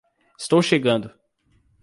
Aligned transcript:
Estou 0.41 0.63
chegando! 0.63 1.09